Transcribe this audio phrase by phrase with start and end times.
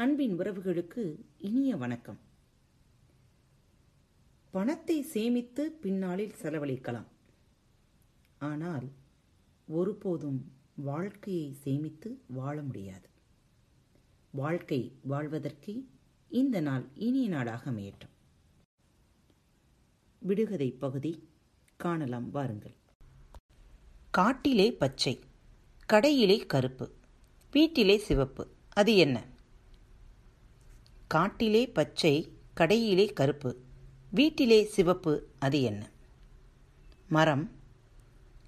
[0.00, 2.18] அன்பின் உறவுகளுக்கு இனிய வணக்கம்.
[4.50, 7.06] பணத்தை சேமித்து பின்னாளில் செலவழிக்கலாம்.
[8.38, 8.90] ஆனால்
[9.66, 13.08] ஒருபோதும் வாழ்க்கையை சேமித்து வாழ முடியாது.
[14.30, 15.88] வாழ்க்கை வாழ்வதற்கு
[16.28, 18.14] இந்த நாள் இனிய நாடாக அமையட்டும்.
[20.18, 21.28] விடுகதை பகுதி
[21.76, 22.74] காணலாம் வாருங்கள்.
[24.10, 25.20] காட்டிலே பச்சை
[25.92, 26.92] கடையிலே கருப்பு
[27.50, 29.29] வீட்டிலே சிவப்பு அது என்ன?
[31.12, 33.56] காட்டிலே பச்சை கடையிலே கருப்பு.
[34.10, 35.90] வீட்டிலே சிவப்பு அது என்ன?
[37.08, 37.50] மரம்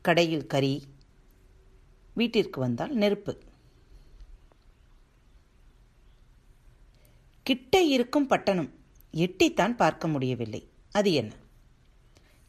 [0.03, 0.83] கடையில் கறி
[2.15, 3.43] வீட்டிற்கு வந்தால் நெருப்பு.
[7.43, 8.75] கிட்ட இருக்கும் பட்டணம்
[9.13, 10.69] எட்டித்தான் பார்க்க முடியவில்லை.
[10.93, 11.35] அது என்ன?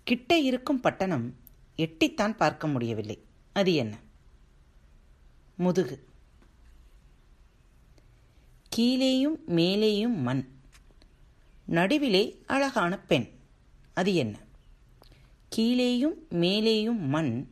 [0.03, 1.36] கிட்ட இருக்கும் பட்டணம்
[1.77, 3.23] எட்டித்தான் பார்க்க முடியவில்லை.
[3.53, 4.00] அது என்ன?
[5.55, 6.12] முதுகு.
[8.77, 10.47] கீழேயும் மேலேயும் மண்.
[11.66, 13.30] நடுவிலே அழகான பெண்.
[13.93, 14.38] அது என்ன?
[15.55, 17.47] கீழேயும் மேலேயும் மண்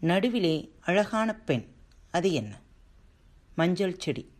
[0.00, 1.66] நடுவிலே அழகான பெண்.
[2.10, 2.60] அது என்ன?
[3.54, 4.30] மஞ்சள் செடி.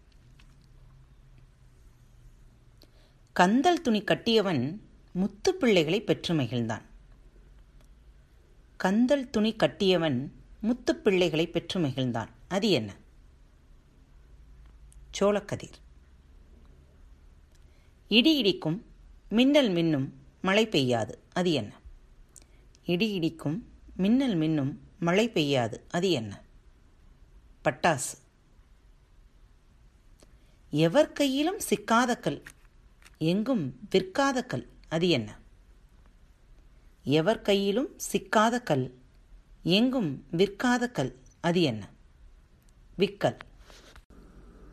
[3.32, 4.80] கந்தல் துணி கட்டியவன்
[5.12, 6.82] முத்து பிள்ளைகளை பெற்று மகிழ்ந்தான்.
[8.76, 12.28] கந்தல் துணி கட்டியவன் முத்து பிள்ளைகளை பெற்று மகிழ்ந்தான்.
[12.48, 12.96] அது என்ன?
[15.10, 15.86] சோளக்கதிர்
[18.08, 18.84] இடி இடிக்கும்
[19.28, 20.08] மின்னல் மின்னும்
[20.40, 21.72] மழை பெய்யாது அது என்ன?
[22.84, 26.42] இடி இடிக்கும் மின்னல் மின்னும் மழை பெய்யாது அது என்ன?
[27.64, 28.18] பட்டாசு.
[30.70, 32.42] எவர் கையிலும் சிக்காத கல்
[33.18, 35.38] எங்கும் விற்காத கல் அது என்ன?
[37.04, 38.94] எவர் கையிலும் சிக்காத கல்
[39.62, 41.88] எங்கும் விற்காத கல் அது என்ன?
[42.98, 43.38] விக்கல்.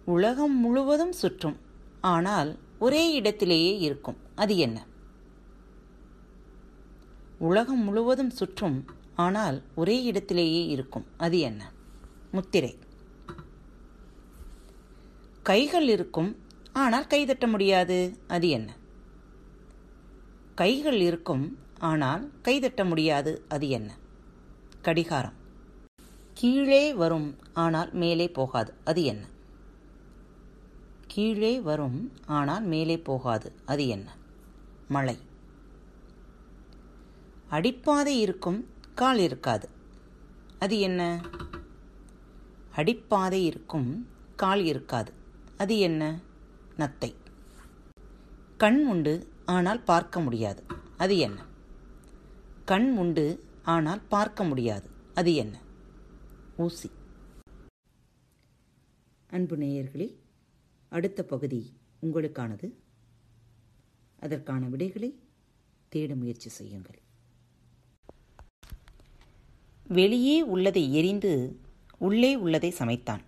[0.05, 1.59] உலகம் முழுவதும் சுற்றும்.
[2.01, 4.17] ஆனால் ஒரே இடத்திலேயே இருக்கும்.
[4.35, 4.77] அது என்ன?
[7.39, 8.77] உலகம் முழுவதும் சுற்றும்
[9.15, 11.05] ஆனால் ஒரே இடத்திலேயே இருக்கும்.
[11.17, 11.61] அது என்ன?
[12.31, 12.73] முத்திரை.
[15.43, 16.31] கைகள் இருக்கும்
[16.73, 17.97] ஆனால் கைதட்ட முடியாது.
[18.27, 18.69] அது என்ன?
[20.55, 21.45] கைகள் இருக்கும்
[21.79, 23.31] ஆனால் கைதட்ட முடியாது.
[23.49, 23.91] அது என்ன?
[24.81, 25.37] கடிகாரம்.
[26.33, 28.73] கீழே வரும் ஆனால் மேலே போகாது.
[28.83, 29.25] அது என்ன?
[31.15, 33.53] கீழே வரும் ஆனால் மேலே போகாது.
[33.65, 34.15] அது என்ன?
[34.87, 35.17] மழை.
[37.49, 39.69] அடிப்பாதை இருக்கும் கால் இருக்காது.
[40.59, 41.21] அது என்ன?
[42.75, 45.13] அடிப்பாதை இருக்கும் கால் இருக்காது.
[45.57, 46.19] அது என்ன?
[46.77, 47.15] நத்தை.
[48.57, 50.63] கண் உண்டு ஆனால் பார்க்க முடியாது.
[50.97, 51.45] அது என்ன?
[52.65, 54.89] கண் உண்டு ஆனால் பார்க்க முடியாது.
[55.13, 55.59] அது என்ன?
[56.55, 56.91] ஊசி.
[59.29, 60.23] அன்பு நேயர்களே
[60.87, 62.71] அடுத்த பகுதி உங்களுக்கானது.
[64.19, 65.19] அதற்கான விடைகளை
[65.89, 67.01] தேட முயற்சி செய்யுங்கள்.
[69.87, 71.59] வெளியே உள்ளதை எரிந்து
[71.97, 73.19] உள்ளே உள்ளதை சமைத்தான்.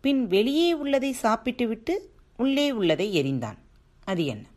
[0.00, 3.58] பின் வெளியே உள்ளதை சாப்பிட்டுவிட்டு உள்ளே உள்ளதை எரிந்தான்.
[4.04, 4.48] அது என்ன?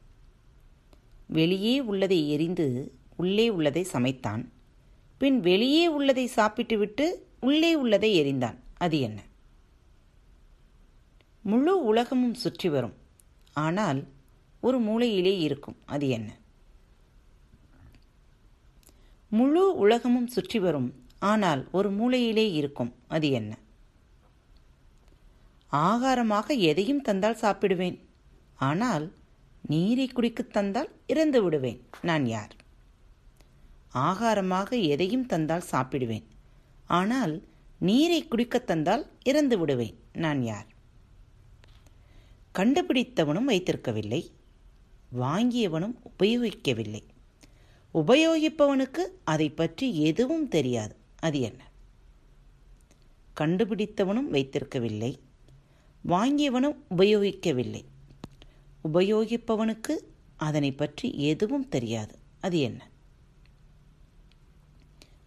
[1.28, 4.50] வெளியே உள்ளதை எரிந்து உள்ளே உள்ளதை சமைத்தான்.
[5.18, 8.60] பின் வெளியே உள்ளதை சாப்பிட்டுவிட்டு உள்ளே உள்ளதை எரிந்தான்.
[8.78, 9.24] அது என்ன?
[11.50, 12.94] முழு உலகமும் சுற்றி வரும்.
[13.54, 14.08] ஆனால்
[14.62, 15.78] ஒரு மூலையிலே இருக்கும்.
[15.86, 16.38] அது என்ன?
[19.30, 21.08] முழு உலகமும் சுற்றி வரும்.
[21.20, 22.96] ஆனால் ஒரு மூலையிலே இருக்கும்.
[23.08, 23.58] அது என்ன?
[25.72, 28.00] ஆகாரமாக எதையும் தந்தால் சாப்பிடுவேன்.
[28.56, 29.14] ஆனால்
[29.62, 31.82] நீரை குடிக்கத் தந்தால் இறந்து விடுவேன்.
[32.02, 32.56] நான் யார்?
[33.94, 36.24] ஆகாரமாக எதையும் தந்தால் சாப்பிடுவேன்.
[36.88, 37.44] ஆனால்
[37.80, 40.00] நீரை குடிக்கத் தந்தால் இறந்து விடுவேன்.
[40.14, 40.78] நான் யார்?
[42.60, 44.32] கண்டுபிடித்தவனும் வைத்திருக்கவில்லை.
[45.20, 47.04] வாங்கியவனும் உபயோகிக்கவில்லை.
[47.94, 50.96] உபயோகிப்பவனுக்கு அதை பற்றி எதுவும் தெரியாது.
[51.20, 51.72] அது என்ன?
[53.38, 55.20] கண்டுபிடித்தவனும் வைத்திருக்கவில்லை.
[56.08, 57.86] வாங்கியவனும் உபயோகிக்கவில்லை.
[58.94, 59.98] உபயோகிப்பவனுக்கு
[60.38, 62.16] அதனை பற்றி எதுவும் தெரியாது.
[62.40, 62.90] அது என்ன?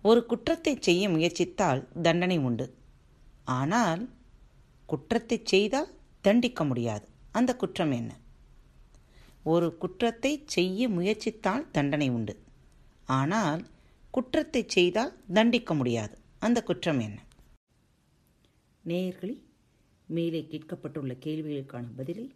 [0.03, 2.75] ஒரு குற்றத்தை செய்ய முயற்சித்தால் தண்டனை உண்டு.
[3.45, 4.11] ஆனால்
[4.87, 7.11] குற்றத்தை செய்தால் தண்டிக்க முடியாது.
[7.33, 8.19] அந்த குற்றம் என்ன?
[9.43, 12.43] ஒரு குற்றத்தை செய்ய முயற்சித்தால் தண்டனை உண்டு.
[13.05, 13.67] ஆனால்
[14.11, 16.19] குற்றத்தை செய்தால் தண்டிக்க முடியாது.
[16.39, 17.25] அந்த குற்றம் என்ன?
[18.87, 19.43] நேயர்களே
[20.07, 22.35] மேலே கேட்கப்பட்டுள்ள கேள்விகளுக்கான பதிலை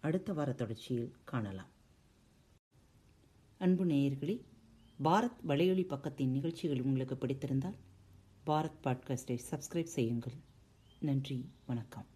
[0.00, 1.68] அடுத்த வார தொடர்ச்சியில் காணலாம்.
[3.58, 4.44] அன்பு நேயர்களே
[5.04, 7.78] பாரத் வலையொலி பக்கத்தின் நிகழ்ச்சிகள் உங்களுக்கு பிடித்திருந்தால்
[8.46, 10.34] பாரத் பாட்காஸ்டை சப்ஸ்கிரைப் செய்யுங்கள்.
[11.00, 12.06] நன்றி வணக்கம்.